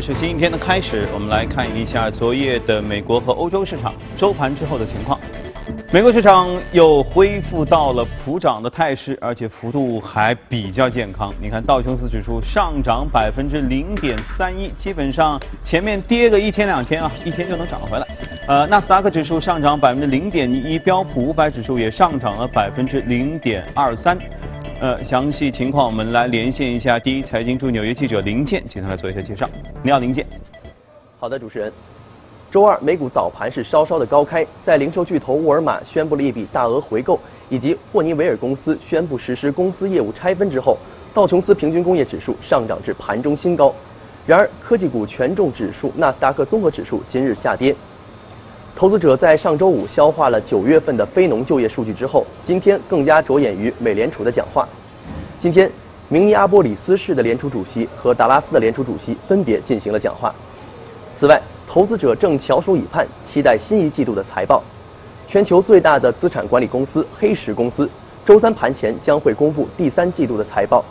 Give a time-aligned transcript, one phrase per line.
[0.00, 5.20] 这，是新一天的开始，我们来看一下昨夜的美国和欧洲市场收盘之后的情况。
[5.92, 11.34] 美国市场又恢复到了普涨的态势，而且幅度还比较健康。
[11.42, 18.06] 你看道琼斯指数上涨百分之零点三一，基本上前面跌个一天两天啊，一天就能涨回来。
[18.46, 24.16] 呃，纳斯达克指数上涨百分之零点一，标普五百指数也上涨了百分之零点二三。
[24.78, 29.50] 呃，详细情况我们来连线一下第一财经驻纽约记者林健，请他来做一下介绍。
[29.82, 30.24] 你好，林健。
[31.18, 31.72] 好的，主持人。
[32.50, 37.16] 周二美股早盘是稍稍的高开，在零售巨头沃尔玛宣布了一笔大额回购，
[37.48, 40.76] 以及霍尼韦尔公司宣布实施公司业务拆分之后，
[41.14, 43.72] 道琼斯平均工业指数上涨至盘中新高。
[44.26, 47.74] 然而，科技股权重指数纳斯达克综合指数今日下跌。
[48.74, 54.68] 投资者在上周五消化了九月份的非农就业数据之后，今天更加着眼于美联储的讲话。
[55.38, 55.70] 今天，
[56.08, 60.34] 明尼阿波里斯市的联储主席和达拉斯的联储主席分别进行了讲话。
[61.18, 61.40] 此外，
[61.72, 64.60] 投资者正翘首以盼，期待新一季度的财报。
[65.28, 67.88] 全球最大的资产管理公司黑石公司
[68.26, 70.84] 周三盘前将会公布第三季度的财报，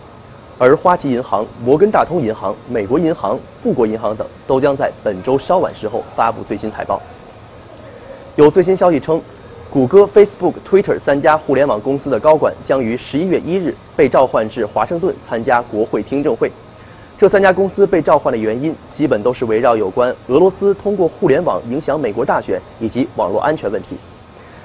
[0.57, 7.01] 而花旗银行、摩根大通银行、美国银行、富国银行等都将在本周稍晚时候发布最新财报。
[8.37, 9.21] 有最新消息称，
[9.69, 16.49] 谷歌、Facebook、Twitter 三家互联网公司的高管将于十一月一日被召唤至华盛顿参加国会听证会。
[17.19, 23.97] 这三家公司被召唤的原因，基本都是围绕有关俄罗斯通过互联网影响美国大选以及网络安全问题。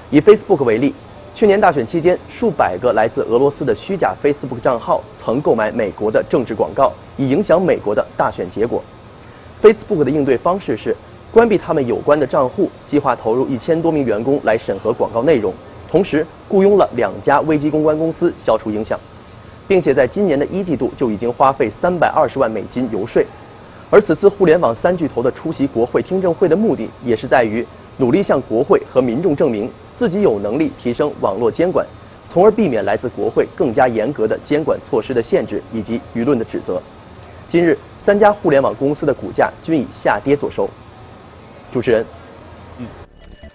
[0.09, 0.95] 以 Facebook 为例，
[1.33, 8.81] 去年大选期间，数百个来自俄罗斯的虚假 Facebook 账号曾购买美国的政治广告，以影响美国的大选结果。
[9.61, 10.95] Facebook 的应对方式是。
[11.33, 15.53] 关闭他们有关的账户，计划投入一千多名员工来审核广告内容，
[15.91, 18.97] 同时雇佣了两家危机公关公司消除影响，
[19.67, 23.23] 并且在今年的一季度就已经花费三百二十万美金游说。
[23.89, 27.65] 而此次互联网三巨头的出席国会听证会的目的，也是在于
[27.97, 31.85] 努力向国会和民众证明自己有能力提升网络监管，
[32.31, 36.81] 从而避免来自国会更加严格的监管措施的限制以及舆论的指责。
[37.49, 40.69] 今日，三家互联网公司的股价均以下跌作收。
[41.71, 42.05] 主持人，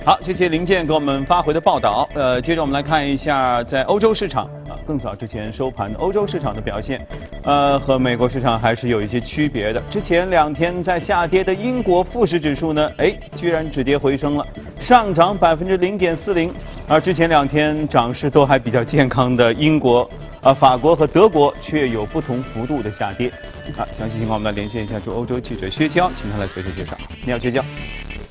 [0.03, 2.09] 好，谢谢林健给我们发回的报道。
[2.15, 7.07] 呃，接着我们来看一下在欧洲市场啊，更早之前收盘的欧洲市场的表现，
[7.43, 9.83] 呃，和美国市场还是有一些区别的。
[9.91, 14.47] 之前两天在下跌的英国富时指数呢，哎，居然止跌回升了，
[14.81, 16.51] 上涨百分之零点四零。
[16.89, 20.11] 而之前两天涨势都还比较健康的英国、
[20.43, 23.29] 啊法国和德国，却有不同幅度的下跌。
[23.77, 26.97] 啊，详细情况我们来连线一下驻欧洲记者薛娇，请他来做一下介绍。
[27.27, 27.63] 你好，薛娇。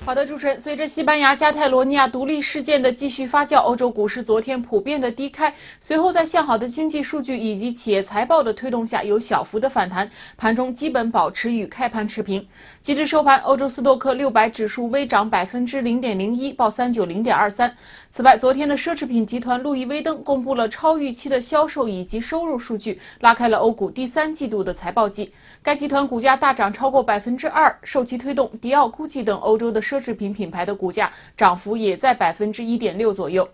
[0.06, 0.60] 好的，主持人。
[0.60, 12.44] 随着西班牙加泰罗尼亚独立事件的继续发酵，欧洲股市昨天普遍的低开，随后在向好的经济数据以及企业财报的推动下，有小幅的反弹，盘中基本保持与开盘持平。
[12.82, 17.72] 截至收盘，欧洲斯托克六百指数微涨百分之零点零一，报三九零点二三。
[18.12, 25.34] 此外，昨天的奢侈品集团路易威登公布了超预期的销售以以及收入数据，拉开了欧股第三季度的财报季。
[25.62, 33.50] 该集团股价大涨超过百分之二，受其推动，迪奥、GUCCI 等欧洲的奢侈品品牌的股价涨幅也在百分之一点六左右。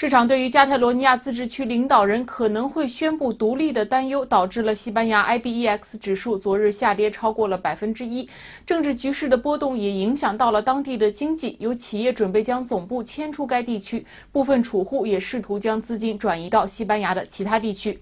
[0.00, 8.26] 市场对于加泰罗尼亚自治区领导人可能会宣布独立的担忧，导致了西班牙 IBEX 指数昨日下跌超过了百分之一。
[8.64, 18.00] 政治局势的波动也影响到了当地的经济，有企业准备将总部迁出该地区，部分储户也试图将资金转移到西班牙的其他地区。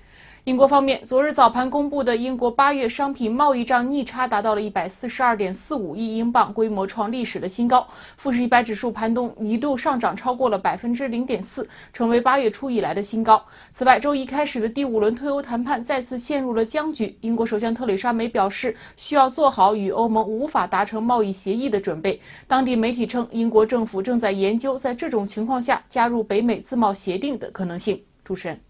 [0.48, 7.86] 英国方面，昨日早盘公布的英国八月商品贸易账逆差达到了一百四十二点四五亿英镑，规模创历史的新高。
[8.16, 13.44] 富时一百指数盘中一度上涨超过了百分之零点四，成为八月初以来的新高。
[13.72, 17.14] 此外，周一开始的第五轮脱欧谈判再次陷入了僵局。
[17.20, 22.22] 英国首相特蕾莎梅表示，需要做好与欧盟无法达成贸易协议的准备。
[22.46, 28.00] 当地媒体称，英国政府正在研究在这种情况下加入北美自贸协定的可能性。
[28.24, 28.60] 主持人，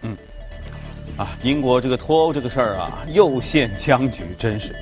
[0.00, 0.16] 嗯。
[1.20, 4.74] 啊，英国这个脱欧这个事儿啊，又陷僵局，真是。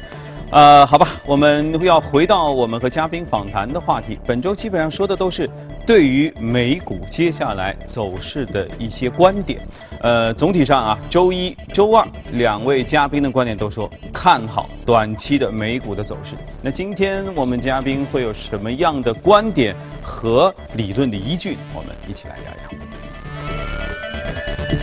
[0.50, 4.17] 呃，好吧，我们要回到我们和嘉宾访谈的话题。
[4.25, 5.50] 本周基本上说的都是
[5.85, 9.61] 对于美股接下来走势的一些观点。
[10.00, 16.37] 呃，总体上啊，周一周二两位嘉宾的观点都说看好短期的美股的走势。
[16.62, 21.58] 那今天我们嘉宾会有什么样的观点和理论的依据？
[21.75, 22.76] 我们一起来聊一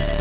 [0.02, 0.15] 聊。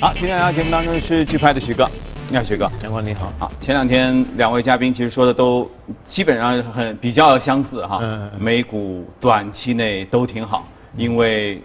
[0.00, 1.90] 好，今天来到节目当中是剧拍的徐哥，
[2.30, 3.32] 你好，徐哥，杨光你好。
[3.36, 5.68] 好，前两天两位嘉宾其实说的都
[6.06, 8.00] 基本上很比较相似哈，
[8.38, 10.64] 美股短期内都挺好，
[10.96, 11.60] 因为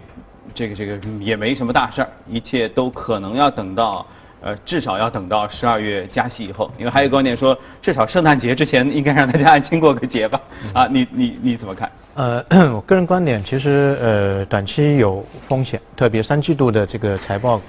[0.52, 4.04] 这个这个也没什么大事儿，一切都可能要等到
[4.40, 10.40] 呃，至少要等到十二月加息以后，因为还有观点说，至少圣诞节之前应该让大家安心过个节吧？
[10.72, 11.88] 啊，你你你怎么看？
[12.14, 12.44] 呃，
[12.74, 17.60] 我个人观点，其实呃，短期有风险，特别三季度的这个财报，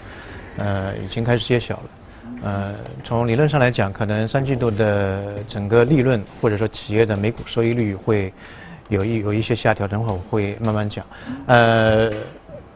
[0.58, 1.84] 呃，已经开始揭晓了。
[2.42, 8.34] 呃，从理论上来讲，可能三季度的整个利润或者说企业的每股收益率会
[8.90, 11.06] 有一有一些下调，等会我会慢慢讲。
[11.46, 12.12] 呃，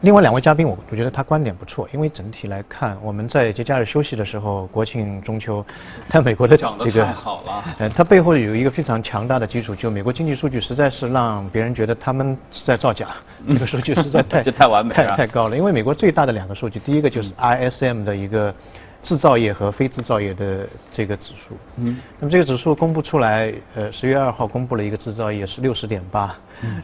[0.02, 5.62] 另外两位嘉宾，我我觉得他观点不错，因为整体来看，我们在节假日休息的时候，国庆、中秋，
[6.08, 13.08] 在美国的这个，太好了，呃，它背后有一个非常强大的基础，就美国经济数据实在是让别人觉得他们是在造假，
[13.46, 15.56] 这个数据实在太 太完美太太高了。
[15.56, 18.54] 因为美国最大的两个数据，第一个就是 ISM 的一个。
[19.02, 26.36] 制造业和非制造业的这个指数，嗯，那么这个指数公布出来，呃，十月二号公布了一个制造业是六十点八，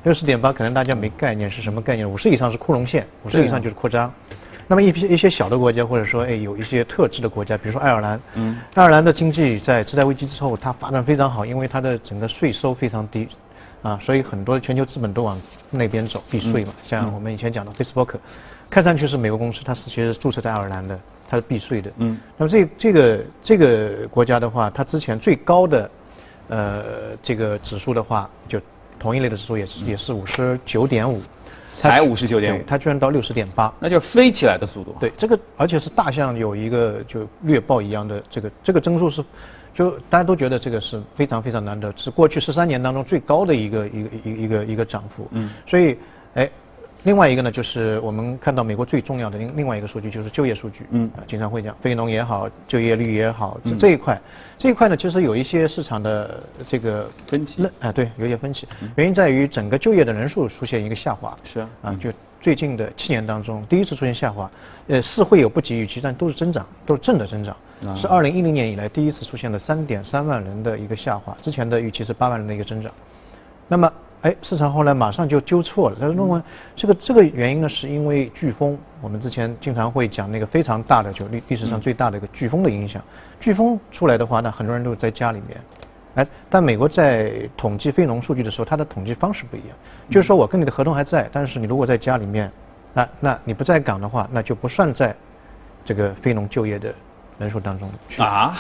[0.03, 4.11] 六十点八可能大家没概念是什么概念，五十以上是扩容线，五十以上就是扩张。
[4.67, 13.29] 那么一批一些小的国家或者说哎有一些特质的国家，比如说爱尔兰，嗯，爱尔兰的经济在次贷危机之后它发展非常好，因为它的整个税收非常低，
[13.83, 15.39] 啊，所以很多全球资本都往
[15.71, 18.15] 那边走避税嘛，像我们以前讲的 Facebook，
[18.71, 20.99] 看上去是美国公司，它是其实注册在爱尔兰的。
[21.29, 25.91] 它是避税的，嗯，那么这这个这个国家的话，它之前最高的
[26.49, 28.61] 呃这个指数的话，就
[28.99, 31.21] 同一类的指数也是也是五十九点五，
[31.75, 34.95] 才五十九点五，它居然到六十点八，那就是飞起来的速度。
[35.01, 39.25] 对，这个而且是大象有一个就略豹一样的这个这个增速是，
[39.75, 45.29] 就大家都觉得这个是非常非常难得，是过去十三年当中最高的一个一个一一个一个涨幅。
[45.33, 45.99] 嗯，所以
[46.35, 46.49] 哎。
[47.05, 50.85] 另外一个呢，就是我们看到美国最重要的另另外一个数据就是就业数据。
[50.91, 54.21] 嗯，啊，经常会讲非农也好，就业率也好，这一块，
[54.59, 57.65] 这一块呢，其实有一些市场的这个分歧。
[57.79, 58.67] 啊，对，有些分歧。
[58.97, 61.37] 原因在于整个就业的人数出现一个下滑。
[61.45, 61.71] 是啊。
[61.83, 62.11] 啊，就
[62.41, 64.51] 最近的七年当中，第一次出现下滑。
[64.89, 67.57] 呃，是会有不及预期，但都是增长，都是正的增长。
[67.97, 72.91] 是二零一零年以来第一次出现了三点三万人的一个下滑，之前的预期是八万人的一个增长。
[73.69, 73.93] 那么。
[74.23, 76.41] 哎，市场后来马上就纠错了，他认为
[76.75, 78.77] 这个这个原因呢，是因为飓风。
[79.01, 83.01] 我们之前经常会讲那个非常大的，就历历史上最大的一个飓风的影响。
[83.41, 85.61] 飓风出来的话，那很多人都在家里面。
[86.17, 89.69] 哎，但美国在统计非农数据的时候，它的统计方式不一样。
[90.11, 92.51] 就是说我跟你的合同还在，但是你如果在家里面，
[92.95, 95.15] 那那你不在岗的话，那就不算在
[95.85, 96.93] 这个非农就业的
[97.39, 98.23] 人数当中去。
[98.23, 98.57] 啊？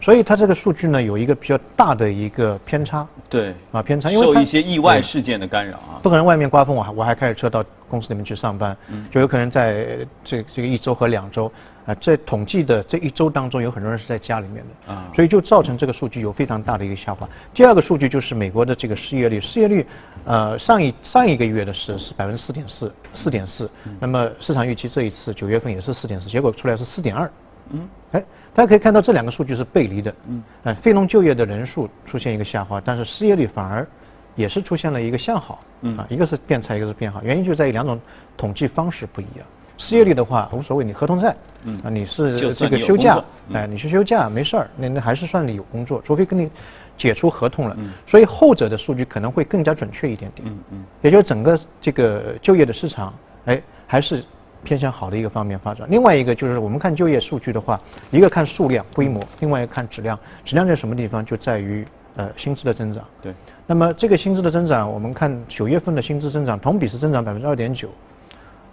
[0.00, 3.06] 所以它这个数据呢，有一个比较大的一个偏差。
[3.28, 3.54] 对。
[3.72, 6.00] 啊，偏差，因为受一些意外事件的干扰啊。
[6.02, 8.76] 不可能外面刮风，我还我还开着车到公司里面去上班，
[9.10, 11.52] 就有可能在这这个一周和两周
[11.84, 17.28] 啊，在统计的这一周当中，有很多人是在家里面的啊，所以就造成这个数据有非常大的一个下滑。
[17.52, 19.86] 第二个数据就是美国的这个失业率，失业率
[20.24, 23.70] 呃上一上一个月的是是百分之四点四，四点四，
[24.00, 27.30] 那么市场预期这一次九月份也是四点四，结果出来是四点二。
[27.70, 27.88] 嗯。
[28.12, 28.24] 哎。
[28.52, 33.86] 大家可以看到这两个数据是背离的，嗯，哎，非农就业的人数出现一个下滑，但是失业率反而
[34.34, 37.98] 也是出现了一个向好，嗯，啊，一个是变差，一个是变好，原因就在于两种
[38.36, 39.46] 统计方式不一样。
[39.78, 46.50] 失业率的话无所谓，你合同在，嗯，啊，你是这个休假，哎，你去休假没事儿，那那还是算你有工作，除非跟你
[46.98, 54.24] 解除合同了，嗯，所以后者的数据可能会更加准确一点点，嗯嗯，也就是整个这个就业的市场，哎，还是。
[54.62, 55.86] 偏向好的一个方面发展。
[55.90, 60.18] 另外一个就是我们看就业数据的话，一个看数量规模，另外一个看质量。
[60.44, 61.24] 质量在什么地方？
[61.24, 61.86] 就在于
[62.16, 63.04] 呃薪资的增长。
[63.22, 63.34] 对。
[63.66, 67.88] 那么这个薪资的增长，我们看九月份的薪资增长，同比是增长百分之二点九，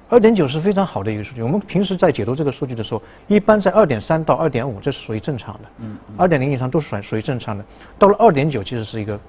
[0.10, 1.41] 二点九是非常好的一个数据。
[1.41, 5.62] 我们平时在解读这个数据的时候，一般在二点三到二点五，这是属于正常的。
[5.79, 5.98] 嗯。
[6.17, 7.63] 二点零以上都是属属于正常的。
[8.00, 9.20] 到了二点九，其实是一个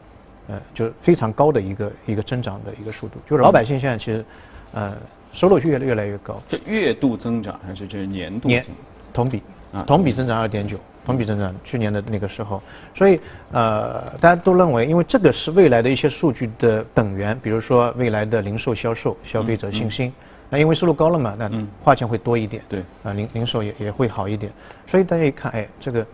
[0.48, 3.20] 呃就是非常高的一个一个增长的一个速度。
[3.28, 4.24] 就是老百姓现在其实
[4.72, 4.96] 呃。
[5.32, 8.49] 收入越越来越高，这月度增长还是这是年度？
[8.49, 8.64] 年
[9.12, 9.42] 同比
[9.73, 10.12] 啊，同比。
[10.12, 12.61] 增长二点九，同比增长去年的那个时候，
[12.94, 13.20] 所以
[13.52, 20.12] 呃，大家都认为，因为这个是未来的一些数据的本源，比如说未来的零售销售、消费者信心，
[20.50, 21.50] 那因为收入高了嘛，那
[21.85, 24.50] 花钱会多一点，对，啊零零售也也会好一点，
[24.88, 26.06] 所以大家一看，哎，这个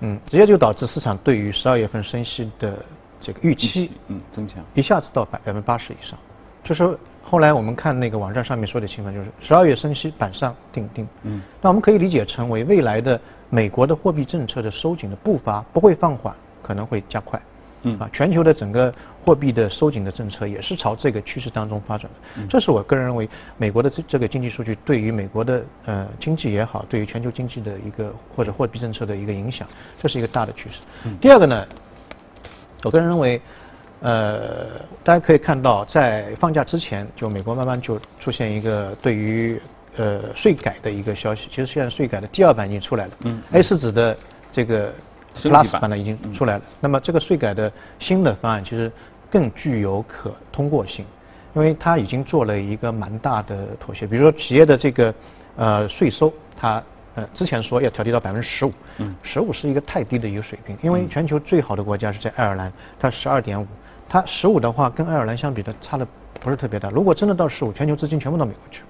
[0.00, 2.74] 嗯，直接就导致市场对于十二月份升息的
[3.20, 6.18] 这个预期嗯增强，一下子到百百分之八十以上，
[6.64, 6.98] 就是。
[7.22, 11.06] 后来我们看那个网站上面说的情况，就是十二月升息板上钉钉。
[11.22, 17.40] 嗯，那我们可以理解成为未来的美国的货币政策的收紧的步伐不会放缓，可能会加快。
[17.82, 18.92] 嗯，啊，全球的整个
[19.24, 22.46] 货币的收紧的政策也是朝这个趋势当中发展的。
[22.48, 29.68] 这是我个人认为美国的这这个经济数据对于美国的呃经济也好，对于全球经济的一个或者货币政策的一个影响，
[30.02, 30.80] 这是一个大的趋势。
[31.20, 31.66] 第二个呢，
[32.82, 33.40] 我个人认为。
[34.00, 34.66] 呃，
[35.04, 39.60] 大家可以看到，在放假之前，就美国慢慢就出现一个对于
[39.96, 43.10] 呃税改的一个消息，其实现在税改的第二版已经出来了。
[43.24, 43.42] 嗯。
[43.52, 44.16] A 四纸的
[44.50, 44.92] 这个
[45.34, 46.62] Plus 版呢已经出来了。
[46.80, 48.90] 那么这个税改的新的方案其实
[49.30, 51.04] 更具有可通过性，
[51.54, 54.06] 因为它已经做了一个蛮大的妥协。
[54.06, 55.14] 比如说企业的这个
[55.56, 56.82] 呃税收，它
[57.14, 63.66] 呃之前说要调低到百分之十五，嗯，十五是一个太低的一个水平，因为全球最好的国家是在爱尔兰，它十二点五，
[64.10, 66.04] 它十五的话跟爱尔兰相比的差的
[66.40, 66.90] 不是特别大。
[66.90, 68.82] 如果真的到十五，全球资金全部到美国去。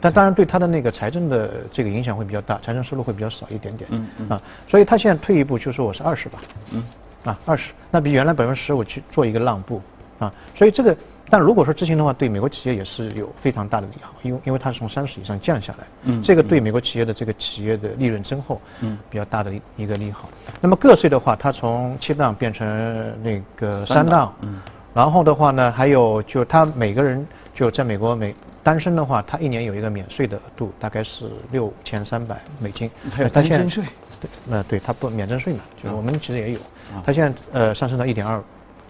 [0.00, 3.88] 但当然对他的那个财政的这个影响会比较大，财政收入会比较少一点点。
[3.92, 4.28] 嗯嗯。
[4.30, 6.38] 啊，所以他现在退一步就说我是二十吧。
[6.72, 6.82] 嗯。
[7.24, 9.82] 啊，二十，那比原来百分之十五去做一个让步。
[10.18, 10.96] 啊，所以这个，
[11.30, 15.86] 但如果说执行的话，对美国企业也是有非常大的利好，因为因为它是从三十以上降下来。
[16.04, 16.22] 嗯。
[16.22, 20.28] 这个对美国企业的这个企业的利润增厚，嗯，比较大的一个利好。
[20.60, 24.34] 那么个税的话，它从七档变成那个三档。
[24.40, 24.60] 嗯。
[24.92, 28.34] 然后的话呢，还有就他每个人就在美国每。
[28.62, 32.90] 单身的话，他一年有一个免税的额度，大概是六千三百美金。
[33.10, 33.84] 还有单身税？
[34.18, 35.60] 对，那对他不免征税嘛？
[35.82, 36.60] 就是我们其实也有。
[37.04, 38.42] 他现在呃上升到一点二，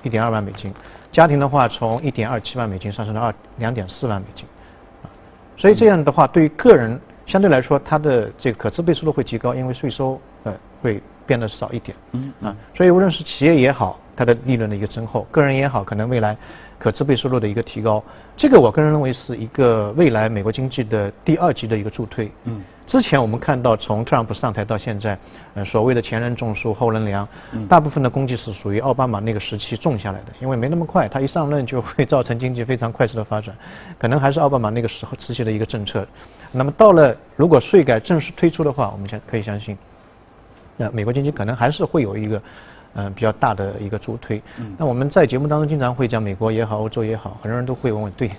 [0.04, 0.72] 一点二万美金。
[1.14, 4.44] 家庭的话，从一点二七万美金上升到二两点四万美金。
[5.04, 5.06] 啊，
[5.56, 10.52] 所以这样的话，对于个人相对来说，它的这个可支配收入会提高，因为税收呃
[10.82, 11.96] 会变得少一点。
[12.12, 16.36] 嗯啊，所以无论是企业也好，它的利润的一个增厚，个人也好，可能未来。
[16.76, 18.02] 可支配收入的一个提高，
[18.36, 22.30] 这个我个人认为是一个未来美国经济的第二级的一个助推。
[22.44, 25.16] 嗯，之前我们看到从特朗普上台到现在，
[25.54, 27.26] 呃，所谓的前人种树后人凉，
[27.68, 33.54] 大部分的功绩是属于奥巴马那个时期种下来的，因为没那么快，他一上任就会造成经济非常快速的发展，
[33.96, 36.06] 可能还是奥巴马那个时候时期的一个政策。
[36.52, 39.78] 那么到了如果税改正式推出的话，我们相可以相信，
[40.76, 42.40] 那美国经济可能还是会有一个。
[42.96, 44.40] 嗯，比较大的一个助推。
[44.78, 48.30] 那我们在节目当中经常会讲美国也好，欧洲也好，很多人都会问我对，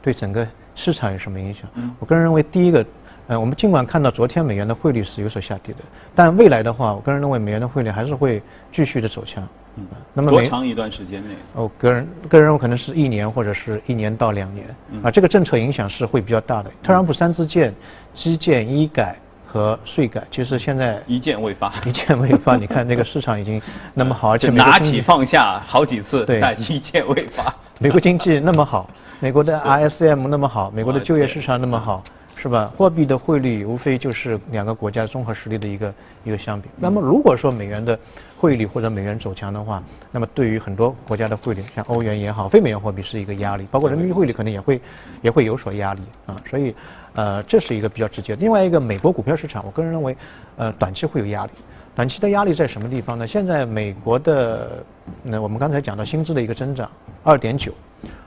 [0.00, 0.46] 对整个
[0.76, 1.68] 市场有什么影响？
[1.98, 2.86] 我个人认为，第一个，
[3.26, 5.80] 呃，我们尽管看到昨天美元的汇率是有所下跌的，
[6.14, 9.42] 但未来的话，我个人认为美元的汇率还是会继续的走强。
[9.74, 11.34] 嗯，那么多长一段时间内？
[11.52, 14.64] 我个人个人认为可能是一年或者是一年到两年。
[15.02, 16.70] 啊，这个政策影响是会比较大的。
[16.84, 17.74] 特朗普三支箭，
[18.14, 19.16] 基建、医改。
[19.54, 22.56] 和税改，其实现在一件未发， 一件未发。
[22.56, 23.62] 你看那个市场已经
[23.94, 27.54] 那么好，而且拿起放下好几次，但一件未发。
[27.78, 32.02] 美国经济那么好，美国的 ISM 那么好，美国的就业市场那么好，
[32.44, 32.70] 是吧？
[32.76, 36.68] 货币的汇率无非就是两个国家综合实力的一个一个相比。
[36.76, 37.98] 那么如果说美元的
[38.36, 39.82] 汇率或者美元走强的话，
[40.12, 44.78] 那么对于很多国家的汇率，像欧元也好，非美元货币是一个压力，包括人民币汇率可能也会
[45.22, 46.36] 也会有所压力啊。
[46.48, 46.74] 所以。
[47.16, 48.34] 呃，这是一个比较直接。
[48.34, 50.16] 另外一个，美国股票市场，我个人认为，
[50.56, 51.52] 呃，短期会有压力。
[51.94, 53.24] 短期的压力在什么地方呢？
[53.24, 54.84] 现在美国的，
[55.22, 56.90] 那我们刚才讲到薪资的一个增长，
[57.22, 57.72] 二点九，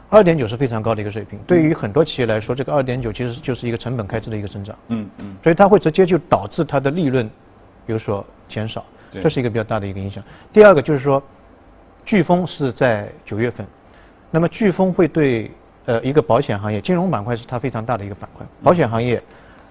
[0.10, 1.38] 二点九是非常高的一个水平。
[1.46, 4.76] 对于很多企业来说，这个二点九其实就是一个成本开支的一个增长。
[4.88, 5.36] 嗯嗯。
[5.44, 7.30] 所以它会直接就导致它的利润
[7.86, 10.24] 有所减少，这是一个比较大的一个影响。
[10.52, 11.22] 第二个就是说，
[12.06, 13.66] 飓风是在九月份，
[14.32, 15.52] 那么飓风会对。
[15.88, 18.46] 呃，一个保险行业，金融板块是它非常大的一个板块。
[18.62, 19.24] 保险行业，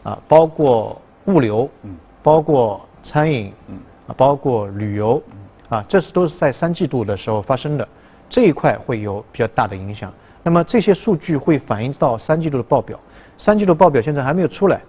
[0.02, 3.76] 啊，包括物流，嗯，包括餐饮，嗯，
[4.06, 5.22] 啊，包括旅游，
[5.68, 7.86] 啊，这是都是在三季度的时候发生的，
[8.30, 10.10] 这一块会有比较大的影响。
[10.46, 12.96] 那么这些数据会反映到三季度的报表，
[13.36, 14.80] 三季度报表现在还没有出来。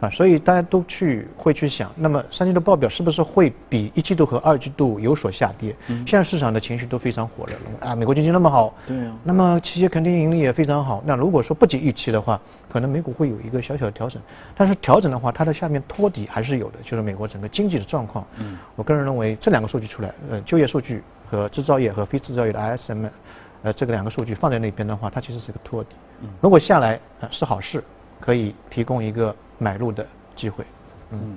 [0.00, 5.74] 啊，所以大家都去会去想，那么三季度报表是不是会比一季度和二季度有所下跌？
[5.88, 11.02] 嗯，现在市场的情绪都非常火热了啊，美国经济那么好，对啊，那么企业肯定盈利也非常好。
[11.04, 12.38] 那如果说不及预期的话，
[12.70, 14.22] 可能美股会有一个小小的调整，
[14.54, 18.24] 但是调整的话，它的下面托底还是有的，就是美国整个经济的状况。
[18.36, 23.10] 嗯，我个人认为这两个数据出来，呃，就业数据和制造业和非制造业的 ISM，
[23.62, 25.90] 呃，这个两个数据放在那边的话，它其实是一个托底。
[26.22, 27.82] 嗯，如果下来呃是好事，
[28.20, 29.34] 可以提供一个。
[29.60, 30.64] 买入的机会，
[31.10, 31.36] 嗯，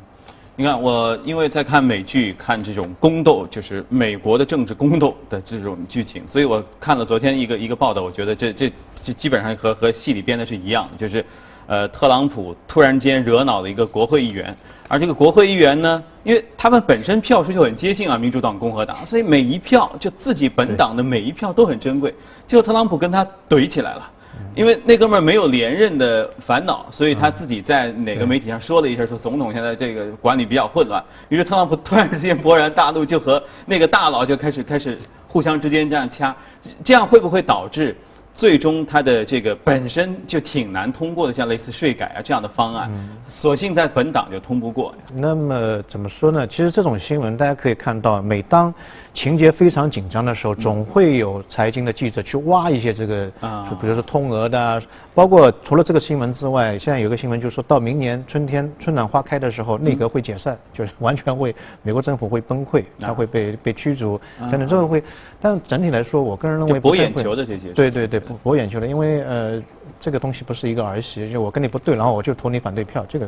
[0.56, 11.26] 你看我因为在看美剧，看这种宫斗，就是美国的政治宫斗的这种剧情，所以我看了昨天一个一个报道，我觉得这这基本上和和戏里编的是一样的，就是
[11.68, 14.56] 呃特朗普突然间惹恼了一个国会议员，
[14.88, 22.14] 而这个国会议员呢，因为他们本身票数就很接近啊，民主党、共和党，所以每一票就自己本党的每一票都很珍贵，
[22.46, 24.12] 结果特朗普跟他怼起来了。
[24.56, 31.02] 因为那哥们儿没有连任的烦恼，所以他自己在哪个媒体上说了一下，说总统现在这个管理比较混乱。
[31.30, 36.36] 于是特朗普突然之间勃然大怒，就和那个大佬就开始开始互相之间这样掐，
[36.84, 37.96] 这样会不会导致
[38.34, 42.90] 最终它的这个本身就挺难通过的，像类似税改啊这样的方案，
[43.28, 44.96] 索性在本党就通不过。
[45.14, 46.48] 那么怎么说呢？
[46.48, 48.74] 其实这种新闻大家可以看到，每当
[49.14, 53.26] 情节非常紧张的时候，总会有财经的记者去挖一些这个，
[53.70, 54.82] 就比如说通俄的，
[55.14, 61.54] 包括除了这个新闻之外，现在有个新闻就是说到明年春天春暖花开的时候，内阁会解散，就是完全会
[61.84, 65.04] 美国政府会崩溃，他会被被驱逐等等，这个会。
[65.42, 69.62] 但整体来说，我个人认为博眼球的这些，对对对，博眼球的，因为呃
[70.00, 73.28] 这个东西不是一个儿戏，就我跟你不对，然后我就投你反对票，这个。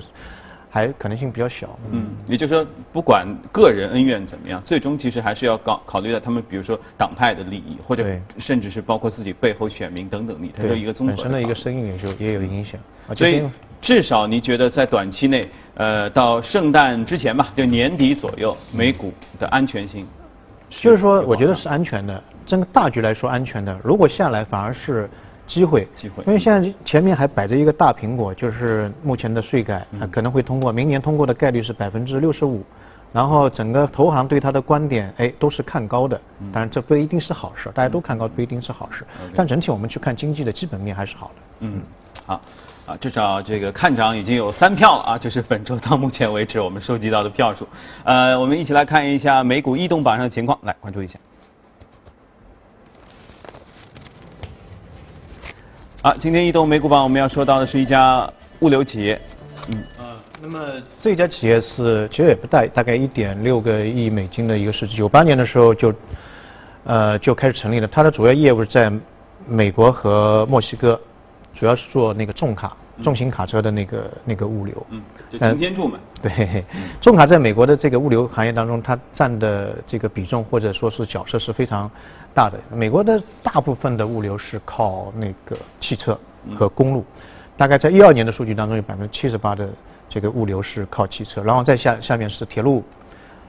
[0.74, 8.04] 还可能性比较小，嗯，也就是说，不管个人恩怨怎么样，最终其实还是要考考虑到他们，比如说党派的利益，或者
[8.40, 12.82] 甚至是包括自己背后选民等等利益，它是一个综合本身的一个声音也就也有影响。
[13.14, 13.44] 所以
[13.80, 20.08] 至少你觉得在短期内，呃，到圣诞之前吧，就年底左右，美股的安全性，
[20.72, 23.80] 就是说，我觉得是安全的，整个大局来说安全的。
[23.84, 25.08] 如果下来反而是。
[25.54, 32.64] 机会，机会，因为现在前面还摆着一个大苹果，就是目前的税改，可能会通过，明年通过的概率是百分之六十五，
[33.12, 36.20] 然后整个投行对它的观点，哎，都是看高的，
[36.52, 39.06] 当然这不一定是好事，大家都看高不一定是好事，
[39.36, 41.42] 但整体我们去看经济的基本面还是好的。
[41.60, 41.84] 嗯，
[42.26, 42.42] 好，
[42.88, 47.68] 啊，至少这个看涨已经有三票了啊，就是本周到目前为止我们收集到的票数，
[48.04, 51.20] 呃，我们一起来看一下美股异动榜上的情况，来关注一下。
[56.06, 58.30] 好，今天移动美股榜我们要说到的是一家
[58.60, 59.18] 物流企业，
[59.70, 60.04] 嗯，呃，
[60.42, 60.60] 那么
[61.00, 65.94] 这家企业是其实也不大，大概一点六个亿美金的一个市值，九八年的时候就，
[66.84, 67.88] 呃，就开始成立了。
[67.88, 68.92] 它的主要业务在
[69.48, 71.00] 美国和墨西哥，
[71.56, 74.86] 主要是做那个重卡、重型卡车的那个那个物流。
[74.90, 75.98] 嗯，就擎天柱嘛。
[76.22, 76.64] 对，
[77.02, 81.90] 重卡在美国的这个物流行业当中，它占的这个比重或者说是角色是非常。
[82.36, 86.20] 大的，美国的大部分的物流是靠那个汽车
[86.56, 87.06] 和公路，
[87.56, 89.70] 大概在一二年的数据当中，有百分之七十八的
[90.10, 92.84] 这个物流是靠汽车，然后再下下面是铁路。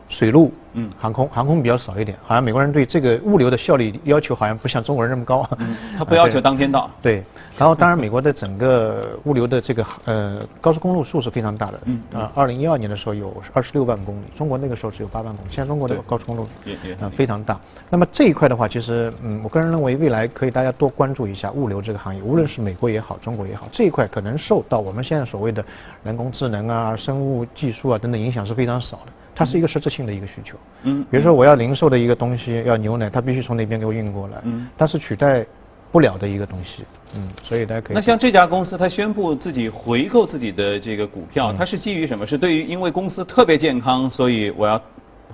[0.09, 5.49] 水路，嗯，航空，航空比较少一点，好像美国人对这个物流的效率要求好像不像中国人那么高，
[5.97, 6.89] 他不要求当天到。
[7.03, 7.23] 对，
[7.57, 17.59] 然后当然美国的整个物流的这个呃高速公路数是非常大的，嗯，啊，二零一二年的时候有二十六万公里，中国那个时候只有八万公里，现在中国的高速公路也也啊非常大。
[17.91, 25.65] 那么这一块的话，其实嗯，我个人认为未来可以大家多关注一下物流这个行业，无论是美国也好，中国也好，这一块可能受到我们现在所谓的
[26.03, 29.13] 人工智能啊、生物技术啊等等影响是非常少的。
[29.35, 35.45] 它是一个实质性的一个需求，嗯，比如说我要零售的一个东西，要牛奶，它必须从那边给我运过来，嗯，它是取代
[35.91, 36.85] 不了的一个东西，
[37.17, 37.95] 嗯，所以大家可以。
[37.97, 42.25] 那像这家公司，它宣布自己回购自己的这个股票，它是基于什么？
[42.25, 44.81] 是对于因为公司特别健康，所以我要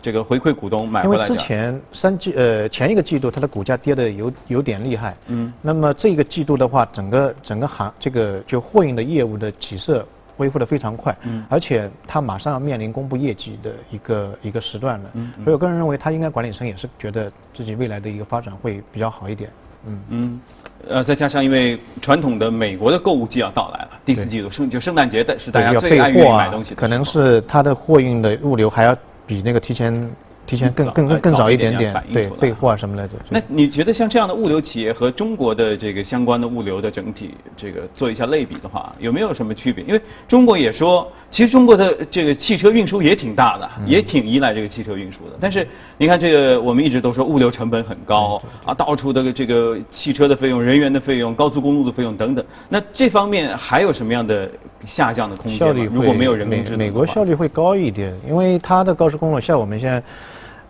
[0.01, 10.07] 这个回馈股东买回来因为之前三季呃前一个季度它的股价跌的有有点厉害，嗯，那么这个季度的话，整个整个行这个就货运的业务的起色。
[10.41, 19.51] 恢复的非常快，嗯，而且它马上要面临公布业绩的一个一个时段了，嗯，所以我个人认为，它应该管理层也是觉得自己未来的一个发展会比较好一点，
[19.87, 20.01] 嗯。
[20.09, 20.41] 嗯，
[20.89, 30.11] 呃，再加上因为传统的美国的购物季要到来了，第四季度圣就圣诞节的是大家最爱买东西，可能是它的货运的物流还要比那个提前。
[30.51, 33.13] 提前更更更更早一点点，对备货啊什么来着？
[33.29, 39.85] 那你觉得像这样的物流企业和中国的这个相关的物流的整体这个做一下类比的话，有没有什么区别？
[39.85, 45.37] 因为中国也说，其实中国的这个汽车运输也挺大的，也挺依赖这个汽车运输的。
[45.39, 45.65] 但是
[45.97, 52.45] 你看这个，我们一直都说物流成本很高啊，到处的这个汽车的费用、人员的费用、高速公路的费用等等。
[52.69, 54.51] 那这方面还有什么样的
[54.85, 55.87] 下降的空间吗？
[55.95, 60.03] 如果没有人工智能，美国效率会高一点，因为它的高速公路像我们现在。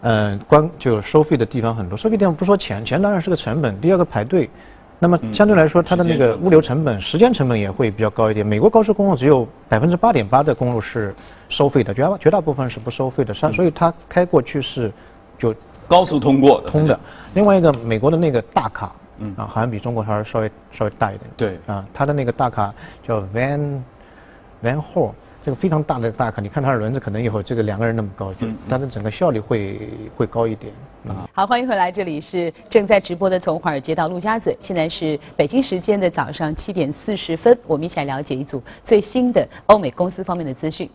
[0.03, 3.79] 嗯，关就收费的地方很多，收费地方不说钱，钱当然是个成本。
[3.81, 4.49] 第二个排队，
[4.99, 8.47] 那么相对来说，它的那个物流成本、时间成本也会比较高一点。
[8.47, 11.15] 美国高速公路只有百分之八点八的公路是
[11.51, 14.91] 收费的，绝大绝大部分是不收费的，所以它开过去是
[15.39, 15.55] 就
[15.87, 16.99] 高速通过通的。
[17.35, 21.31] 另外一个，美国的那个大卡，嗯啊，好像比中国还是稍微稍微大一点。
[21.37, 22.73] 对啊，它的那个大卡
[23.07, 23.83] 叫 Van
[24.63, 25.13] Van Hall。
[25.43, 30.71] 这个非常大的大卡，你看它的轮子可能以后这个两个人那么高，就它的整个效率会会高一点。
[31.09, 40.89] 啊，好，欢迎回来，这里是正在直播的从华尔街到陆家嘴，现在是北京时间的早上七点四十分，我们一起来了解一组最新的欧美公司方面的资讯。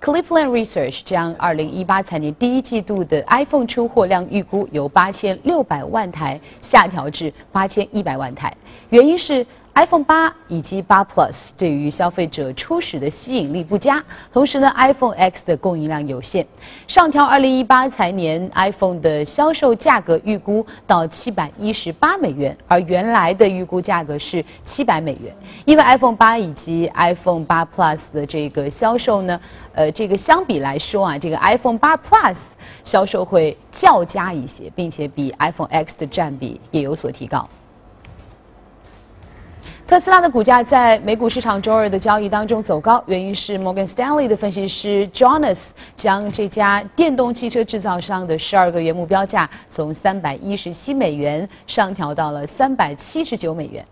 [0.00, 8.56] Cleveland Research 将2018财年第一季度的 iPhone 出货量预估由8600万台下调至8100万台，
[8.90, 14.02] 原因是 iPhone 八以及八 Plus 对于消费者初始的吸引力不佳，
[14.32, 16.44] 同时呢，iPhone X 的供应量有限，
[16.86, 25.34] 上调2018财年 iPhone 的销售价格预估到718美元，而原来的预估价格是700美元。
[25.64, 29.40] 因为 iPhone 八以及 iPhone 八 Plus 的这个销售呢，
[29.72, 32.36] 呃，这个相比来说啊，这个 iPhone 八 Plus
[32.84, 37.48] 销售会较佳一些，并且比 iPhone X 的占比也有所提高。
[39.90, 45.56] 特斯拉的股价在美股市场周二的交易当中走高，原因是 Morgan Stanley 的分析师 Jonas
[45.96, 53.84] 将这家电动汽车制造商的十二个月目标价从三百一十七美元上调到了三百七十九美元。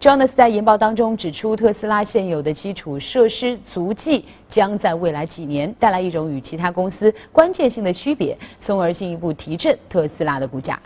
[0.00, 10.76] Jonas 在研报当中指出，特斯拉现有的基础设施足迹将在未来几年带来一种与其他公司关键性的区别，从而进一步提振特斯拉的股价。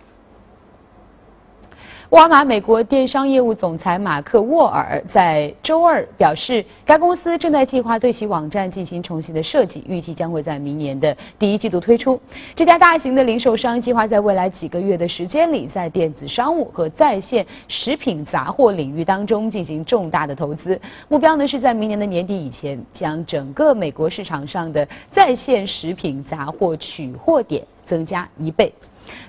[2.11, 12.21] 沃尔玛美国电商业务总裁马克·沃尔在周二表示，该公司正在计划对其网站进行重新的设计，预计将会在明年的第一季度推出。
[12.55, 20.81] 这家大型的零售商计划在未来几个月的时间里，在电子商务和在线食品杂货领域当中进行重大的投资。
[21.09, 28.73] 目标呢是在明年的年底以前，将整个美国市场上的在线食品杂货取货点增加一倍。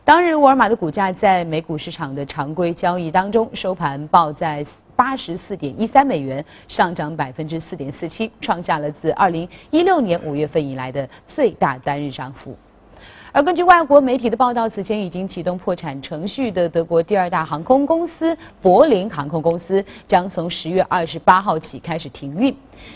[0.04, 12.58] 当日，沃尔玛的股价在美股市场的常规交易当中收盘报在八十四点一三美元，上涨百分之四点四七，创下了自二零一六年五月份以来的最大单日涨幅。
[13.38, 22.52] 而根据外国媒体的报道，此前已经启动破产程序的德国第二大航空公司柏林航空公司将从十月二十八号起开始停运。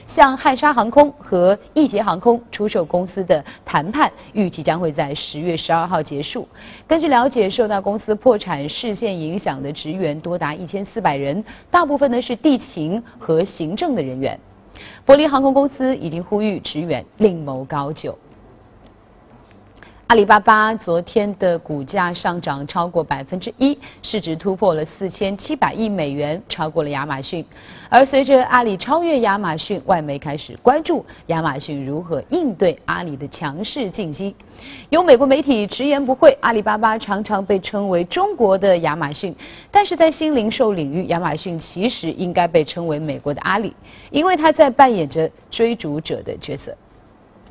[0.07, 6.47] 向汉莎航空和易捷航空出售公司的谈判预计将会在十月十二号结束。
[6.87, 14.39] 根据了解，受到公司破产事件影响的职员多达一千四百人，大部分呢是地勤和行政的人员。
[15.05, 18.17] 柏林航空公司已经呼吁职员另谋高就。
[20.11, 27.45] 阿里巴巴昨天的股价上涨超过百分之一，市值突破了四千七百亿美元，超过了亚马逊。
[27.87, 34.35] 而随着阿里超越亚马逊，外媒开始关注亚马逊如何应对阿里的强势进击。
[34.89, 39.33] 有美国媒体直言不讳，阿里巴巴常常被称为中国的亚马逊，
[39.71, 43.73] 但是在新零售领域，亚马逊其实应该被称为美国的阿里，
[44.09, 46.75] 因为它在扮演着追逐者的角色。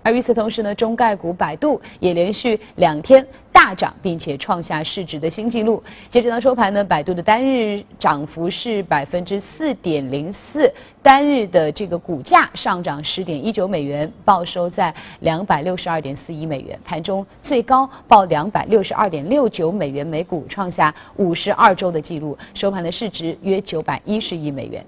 [0.03, 5.83] 而与此同时呢，中概股百度也连续两天大涨，并且创下市值的新纪录。
[6.11, 22.37] 截止到收盘呢，百度的单日涨幅是百分之四点零四，单日的这个股价上涨十点一九美元，报收在两百六十二点四一美元，盘中最高报两百六十二点六九美元每股，创下五十二周的纪录。
[22.55, 24.85] 收盘的市值约九百一十亿美元。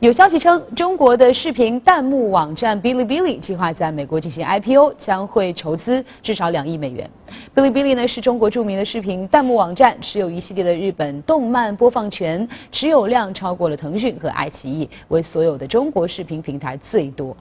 [0.00, 7.08] 有消息称，中国的视频弹幕网站哔哩哔哩计划在美国进行 IPO，将会筹资至少两亿美元。
[7.54, 17.36] 哔哩哔哩呢是中国著名的视频弹幕网站，持有一系列的日本动漫播放权，持有量超过了腾讯和爱奇艺，为所有的中国视频平台最多。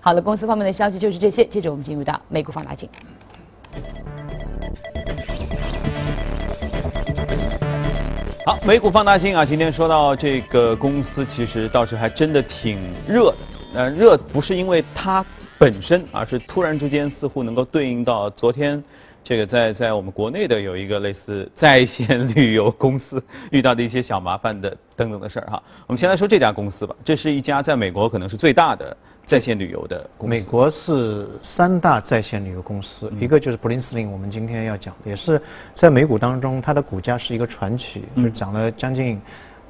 [0.00, 2.88] 好了，公司方面的消息就是这些，接着我们进入到美股放大镜。
[8.46, 12.78] 好，美股放大镜啊，今天说到这个公司，其实倒是还真的挺
[13.08, 13.36] 热的。
[13.72, 15.24] 呃，热不是因为它
[15.58, 18.84] 本身，而是突然之间似乎能够对应到昨天
[19.24, 25.62] 这个在在我们国内的有一个类似在线旅游公司遇到的一些小麻烦的等等的事儿哈。
[25.86, 28.94] 我们先来说这家公司吧，这是一家在美国可能是最大的。
[29.26, 35.40] 在线旅游的公司，美国是三大在线旅游公司，一个就是布林斯林，我们今天要讲的，也是
[35.74, 39.20] 在美股当中，它的股价是一个传奇，就涨了将近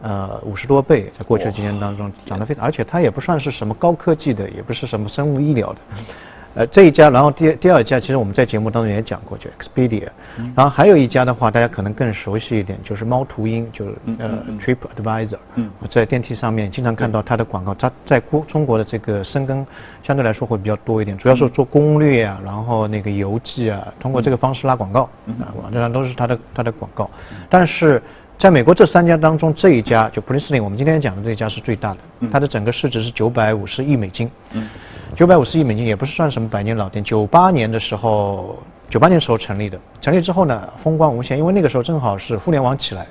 [0.03, 5.79] 呃五十多倍，在过去几年当中涨得非常，而且它也不算是什么高科技的，也不是什么生物医疗的。
[6.55, 10.09] 呃，这一家，然后第第二家，其实我们在节目当中也讲过，就 Expedia，
[10.55, 15.39] 然后还有一家的话，大家可能更熟悉一点，就是猫途鹰，就是呃 Trip Advisor，
[15.81, 19.67] 我在电梯上面经常看到它的广告，它在国中国的这个深耕
[20.05, 25.09] 相对来说会比较多一点，主要是做攻略啊，然后那个游记啊，通过这个方式拉广告，
[25.41, 27.11] 啊，网站上都是它的它的广告，
[27.51, 28.01] 但是
[28.39, 34.31] 在美国这三家当中，这一家就 Princeton，我们今天讲的这一家是最大的，它的整个市值是九百五十亿美金。
[35.17, 37.05] 九百五十亿美金也不是算什么百年老店。
[37.05, 38.57] 九八年的时候，
[38.89, 43.07] 九八年时候成立的，成立之后呢，风光无限，因为那个时候正好是互联网起来，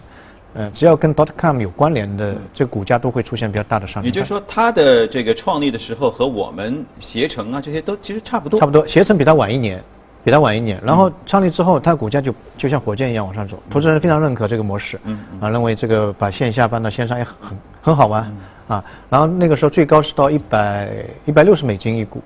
[0.56, 4.06] 嗯，只要跟 dot com 有关联的，这股价都会出现比较大的上涨。
[4.06, 8.60] 也就是说，它的这个创立的时候和我们携程啊这些都其实差不多。
[8.60, 9.82] 差不多，携程比它晚一年。
[10.26, 10.80] 比它晚一年。
[10.82, 14.98] 然后创立之后，它股价就就像火箭一样往上走，投资人非常认可这个模式，
[15.42, 17.36] 啊，认为这个把线下搬到线上也很
[17.82, 18.34] 很好玩
[18.68, 18.84] 啊。
[19.10, 20.92] 然后那个时候最高是到一百
[21.26, 22.22] 一百六十美金一股，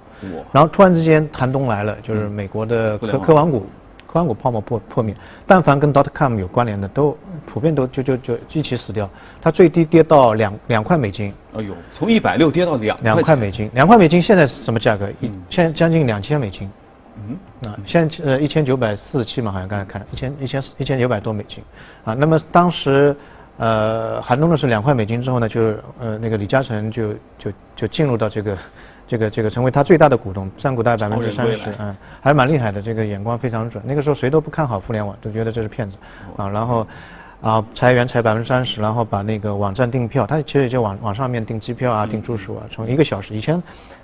[0.52, 3.66] 然后突然之间寒冬来了，就是美国的科科网股。
[4.08, 5.14] 科网股泡沫破破灭，
[5.46, 9.08] 但凡跟 dot com 有关联的，都普遍都就就就一起死掉。
[9.42, 11.32] 它最低跌到两两块美金。
[11.54, 15.10] 哎呦，从一百六跌到两两块美金，两块美金现在是什么价格？
[15.20, 16.72] 一现在将近两千美金。
[17.18, 17.70] 嗯。
[17.70, 21.62] 啊，现在呃一千九百四十七嘛，好像刚才看一千一千一千九百多美金。
[22.06, 23.14] 啊，那么当时
[23.58, 25.62] 呃寒冬的是两块美金之后呢，就
[26.00, 28.58] 呃那个李嘉诚就就就进入到这个。
[29.10, 32.82] 这个这个成为他最大的股东，占股大概百分之三十，嗯，还是蛮厉害的。
[32.82, 33.82] 这个眼光非常准。
[33.88, 35.96] 那个时候谁都不看好互联网，都觉得这是骗子，
[36.36, 36.86] 啊，然后
[37.40, 43.64] 啊裁员裁百分之三十，然后把那个网站订票，他其实就网网上面订机票啊，订住宿啊，从一个小时以前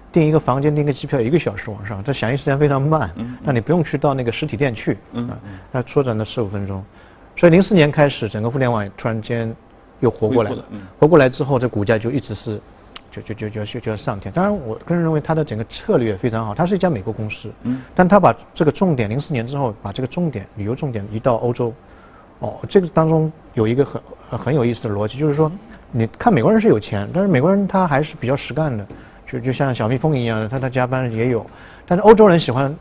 [0.10, 3.12] 订一个房间订个机票一个小时往上，这响应时间非常慢，
[3.44, 5.30] 那你不用去到那个实体店去，嗯，
[5.70, 6.82] 那缩短了十五分钟。
[7.36, 9.54] 所以零四年开始，整个互联网突然间
[10.00, 10.64] 又活过来了，
[11.00, 12.60] 活过来之后，这股价就一直是。
[13.16, 14.34] 就就就就就就要上天。
[14.34, 16.56] 当然，我个人认为它的整个策略非常好。
[16.56, 21.72] 它是一家美国公司，嗯，但它把这个重点，零四年之后把这个重点旅游重点移到欧洲。
[22.40, 24.02] 哦，这个当中有一个很
[24.40, 25.52] 很有意思的逻辑，就是说，
[25.92, 28.84] 你看美国人是有钱，但是美国人他还是比较实干的，
[29.28, 31.46] 就就像小蜜蜂一样的，他他加班也有。
[31.86, 32.76] 但是欧洲人喜欢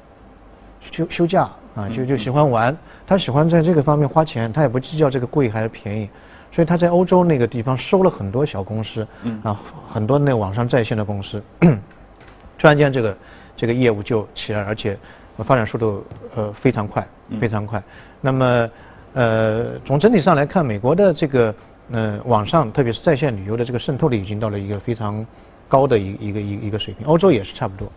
[0.91, 2.75] 休休假啊，就就喜欢玩，
[3.12, 6.09] 他喜欢在这个方面花钱，他也不计较这个贵还是便宜。
[6.51, 9.07] 所以他在欧洲那个地方收了很多小公司，
[9.42, 13.16] 啊，很多那网上在线的公司， 突然间这个
[13.55, 14.98] 这个业务就起来，而且
[15.38, 16.03] 发展速度
[16.35, 17.07] 呃非常快，
[17.38, 17.83] 非常快。
[18.22, 18.70] 那么
[19.12, 21.55] 呃从整体上来看，美国的这个
[21.90, 25.25] 呃网上特别是在线旅游的这个渗透率已经到了一个非常
[25.68, 27.92] 高的一一个一一个水平，欧洲也是差不多。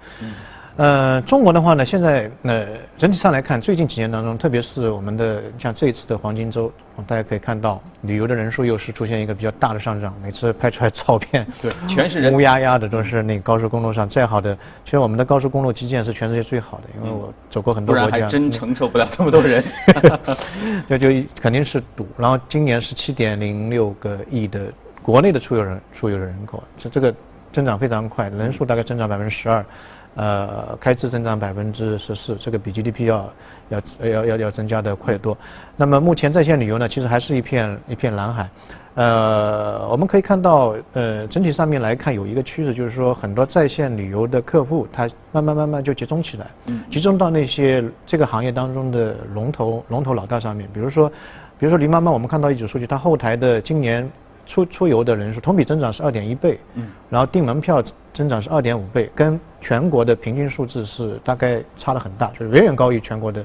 [0.78, 6.70] 呃，中国的话呢，现在呃整体上来看，最近几年当中，特别是我们的像这一次的黄金周，
[7.08, 10.14] 大家可以看到旅游的人数又是出现一个比较大的上涨。
[10.22, 19.64] 每次拍出来照片， 对，全是人， 乌压压的，都是那高速公路上再好的，其实我们的高速公路基建是全世界最好的，因为我走过很多国家，不然还真承受不了这么多人。
[20.90, 21.08] 就就
[21.40, 22.06] 肯定是堵。
[22.18, 24.66] 然后今年是七点零六个亿的
[25.02, 27.16] 国内的出游人出游的人口，这这个
[27.54, 29.66] 增长非常快，人数大概增长百分之十二。
[30.16, 33.30] 呃，开支增长百分之十四，这个比 GDP 要
[33.70, 35.38] 要要要要增加的快得多。
[35.76, 38.50] 那么目前在线旅游呢，其实还是一片一片蓝海。
[38.94, 46.48] 呃，我们可以看到，呃，整体上面来看有一个趋势，就是说很多在线旅游的客户，他慢慢慢慢就集中起来，
[46.90, 50.70] 集中到那些这个行业当中的龙头龙头老大上面。
[50.74, 51.10] 比如说，
[51.60, 54.10] 比如说林妈妈，我们看到一组数据，它后台的今年。
[54.46, 63.44] 出出游的人数同比增长是二点一倍，嗯，然后订门票增长是二点五倍，跟全国的平均数字是大概差了很大，就是远远高于全国的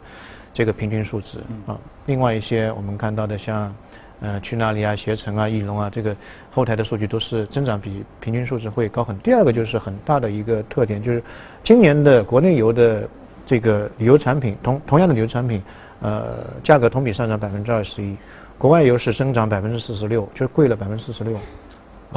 [0.52, 1.78] 这个平均数字啊。
[2.06, 3.74] 另外一些我们看到的像
[4.20, 6.14] 呃去哪里啊、携程啊、翼龙啊，这个
[6.50, 9.18] 后台的数据都是增长比平均数字会高很。
[9.20, 11.22] 第二个就是很大的一个特点，就是
[11.64, 13.08] 今年的国内游的
[13.46, 15.62] 这个旅游产品同同样的旅游产品，
[16.02, 18.14] 呃，价格同比上涨百分之二十一。
[18.60, 21.34] 国外油是增长百分之四十六，就是贵了百分之四十六。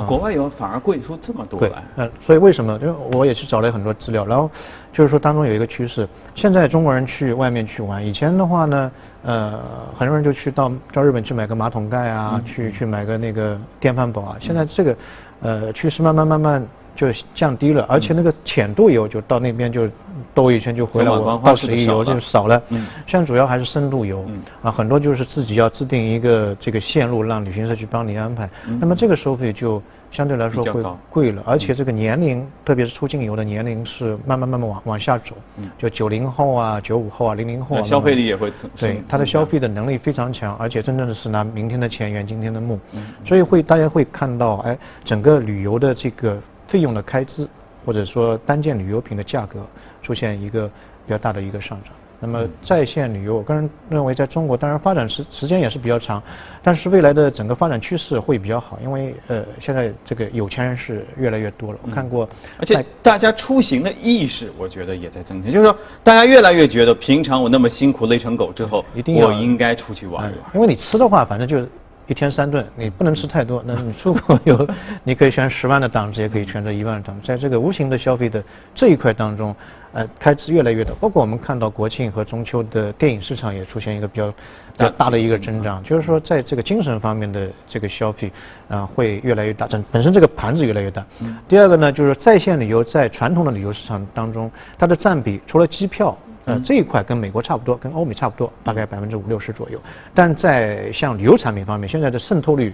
[0.06, 1.82] 国外油反而贵出这么多来。
[1.95, 2.77] 嗯，所以为什么？
[2.82, 4.51] 因为我也去找了很多资料，然后
[4.91, 8.91] 就是说当中有一个趋势，现在中国人去外面去玩，以前的话呢，
[9.23, 9.58] 呃，
[9.97, 14.97] 很多人就去到到日本去买个马桶盖啊，去去买个那个电饭煲啊，现在这个
[15.39, 16.67] 呃趋势慢慢慢慢。
[16.95, 19.89] 就降低了，而且那个浅度游就到那边就
[20.34, 22.62] 兜一圈就回来，我到十一游就少了。
[22.69, 24.25] 嗯，现在主要还是深度游，
[24.62, 28.49] 啊，很多就是自己要制定一个这个线路，让旅行社去帮你安排。
[28.79, 35.36] 那么这个收费就相对来说会贵了，而且这个年龄，特别是出境游的年龄是慢慢慢慢往往下走。
[35.58, 38.69] 嗯，就九零后啊、九五后啊、零零后，消费力也会增。
[38.77, 42.79] 对，他的消费的能力非常强，而且真正的是拿明天的钱圆今天的梦。
[42.91, 46.39] 嗯，所以会大家会看到，哎，整个旅游的这个。
[46.73, 47.47] 费用的开支，
[47.86, 49.59] 或者说单件旅游品的价格
[50.01, 50.67] 出现一个
[51.05, 51.93] 比较大的一个上涨。
[52.19, 56.23] 那么在线旅游，我个人认为在中国当然发展时时间也是比较长，
[56.63, 61.77] 但是未来的整个发展趋势会比较好，因为呃现在这个有钱人是越来越多了。
[61.83, 70.49] 我看过，而且大家出行的意识，我觉得也在增强，就是说大家越来越觉得平常我那么辛苦累成狗之后，一定要我应该出去玩一玩。
[70.55, 71.69] 因为你吃的话，反正就是。
[72.13, 73.60] 一天三顿，你不能吃太多。
[73.65, 74.67] 那你出国游，
[75.04, 77.26] 你可以选十万的档次，也可以选择一万的档次。
[77.26, 78.43] 在这个无形的消费的
[78.76, 79.56] 这一块当中，
[79.93, 80.93] 呃，开支越来越大。
[81.02, 85.82] 包括我们看到国庆和中秋的电影市场也出现一个比较比较大的一个增长。
[85.82, 88.32] 就是说，在这个精神方面的这个消费，
[88.69, 89.65] 啊，会越来越大。
[89.65, 91.04] 本本身这个盘子越来越大。
[91.47, 96.15] 第二个呢，就是在线旅游在传统的旅游市场当中，它的占比除了机票。
[96.45, 99.79] 呃，这一块跟美国差不多，跟欧美差不多，大概百分之五六十左右。
[100.13, 102.73] 但在像旅游产品方面，现在的渗透率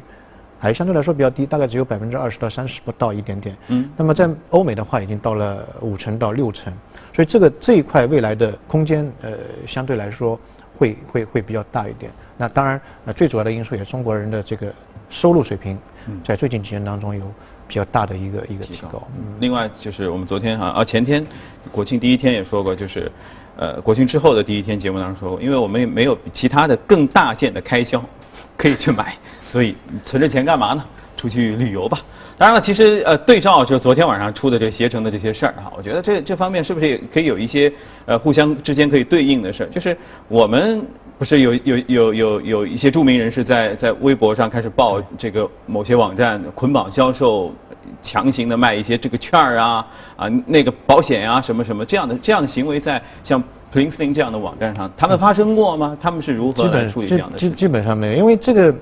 [0.59, 3.55] 还相对来说比较低，大概只有百分之二十到三十不到一点点。
[3.67, 3.89] 嗯。
[3.95, 6.73] 那么在欧美的话，已经到了五成到六成，
[7.13, 9.31] 所以这个这一块未来的空间，呃，
[9.67, 10.39] 相对来说
[10.77, 12.11] 会会会比较大一点。
[12.37, 14.73] 那当然，呃，最主要的因素也是中国人的这个
[15.09, 15.77] 收入水平，
[16.25, 17.23] 在最近几年当中有。
[17.69, 19.01] 比较大的一个一个提高。
[19.39, 21.25] 另外就是我们昨天哈啊前天
[21.71, 23.09] 国庆第一天也说过，就是
[23.55, 28.03] 呃国庆之后的第一天节目当中说过，因为我们没有其他的更大件的开销
[28.57, 30.83] 可以去买，所以存着钱干嘛呢？
[31.15, 31.99] 出去旅游吧。
[32.37, 37.71] 当然了，其实呃对照就昨天晚上出的这携程的这些事儿哈，我觉得这这方面是不是也可以有一些
[38.05, 39.67] 呃互相之间可以对应的事儿？
[39.67, 39.95] 就是
[40.29, 40.81] 我们
[41.19, 47.53] 不是有有有有有一些著名人士在在微博上开始报这个某些网站捆绑销售，
[48.01, 53.39] 强行的卖一些这个券儿啊啊那个保险啊什么什么这样的这样的行为在像
[53.71, 55.95] p l i n s t i n g 这样的网站上，他们发生过吗？
[56.01, 57.49] 他们是如何来处理这样的事？
[57.49, 58.73] 基基本上没有，因为这个。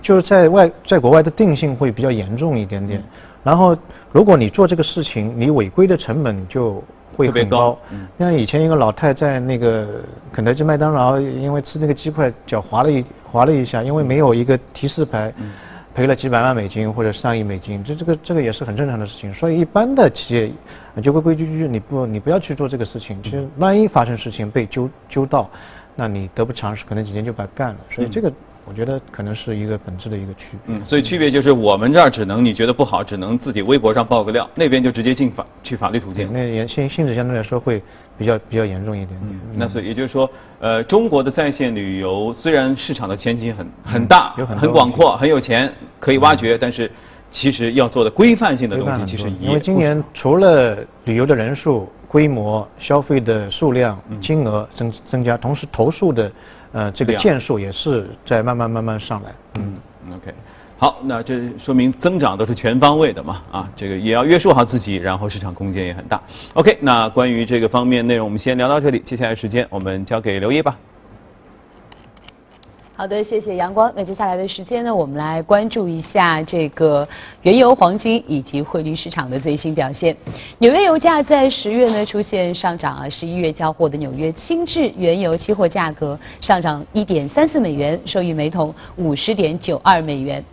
[0.00, 3.00] 就是在外，在国外的定性会比较严重一点点，
[3.44, 3.76] 然后
[4.10, 6.82] 如果你做这个事情，你违规的成本就
[7.16, 7.78] 会很高。
[8.18, 15.32] 像以前一个老太在那个肯德基、麦当劳，因为吃那个鸡块脚滑了一滑了一下，因为没有一个提示牌，
[15.94, 19.32] 赔了几百万美金或者上亿美金，这这个这个也是很正常的事情。
[19.34, 20.50] 所以一般的企业
[21.02, 23.22] 就规规矩矩，你不你不要去做这个事情。
[23.22, 25.50] 其实万一发生事情被揪揪到，
[25.94, 27.76] 那你得不偿失，可能几年就把干了。
[27.90, 28.32] 所以这个。
[28.64, 30.76] 我觉得可能是一个本质的一个区别。
[30.76, 36.32] 嗯，所以区别就是我们这儿只能你觉得不好，只能自己微博上爆个料，那边就直接进法去法律途径。
[36.32, 37.82] 那严性性质相对来说会
[38.16, 39.20] 比较比较严重一点。
[39.22, 46.90] 嗯，那所以也就是说，呃，中国的在线旅游虽然市场的前景很很大，有很很广阔，很有钱可以挖掘，但是
[47.30, 56.30] 其实要做的规范性的东西其实因为今年除了旅游的人数、规模、消费的数量、金额增增加，同时投诉的。
[56.72, 59.34] 呃，这个件数也是在慢慢慢慢上来。
[59.54, 59.76] 嗯
[60.16, 60.32] ，OK，
[60.78, 66.20] 好，那这说明增长都是全方位的嘛，啊，这个也要约束好自己，然后市场空间也很大。
[66.54, 70.76] OK，那关于这个方面内容，我们先聊到这里，接下来时间我们交给刘烨吧。
[73.02, 73.92] 好的，谢谢阳光。
[73.96, 77.08] 那接下来的时间呢，我们来关注一下这个
[77.42, 80.16] 原油、黄金以及汇率市场的最新表现。
[80.58, 90.44] 纽约油价在十月呢出现上涨啊，十一月交货的纽约轻质原油期货价格上涨一点三四美元，收益每桶五十点九二美元。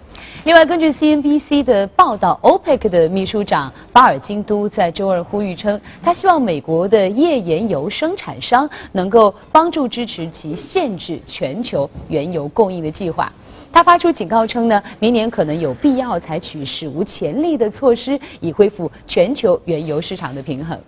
[0.45, 13.31] 另外，根据 CNBC 的报道，OPEC 的秘书长巴尔金都在周二呼吁称，他希望美国的页岩油生产商能够帮助支持其限制全球原油供应的计划。
[13.71, 20.79] 他发出警告称呢，明年可能有必要采取史无前例的措施，以恢复全球原油市场的平衡。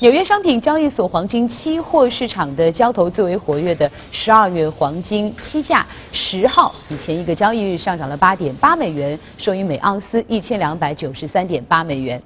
[0.00, 12.20] 纽约商品交易所黄金期货市场的交投最为活跃的十二月黄金期价十号比前一个交易日上涨了八点八美元，收于每盎司一千两百九十三点八美元。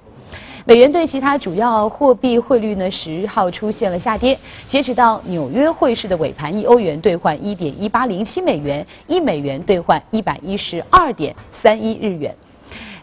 [0.64, 12.34] 美元对其他主要货币汇率呢十号出现了下跌，截止到纽约汇市的尾盘，一欧元兑换一点一八零七美元，一美元兑换一百一十二点三一日元。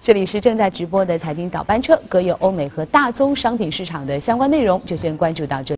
[0.06, 5.72] 这里是正在直播的财经早班车，各有欧美和大宗商品市场的相关内容，就先关注到这。